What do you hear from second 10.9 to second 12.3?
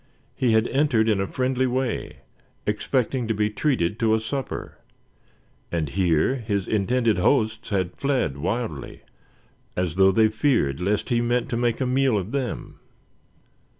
he meant to make a meal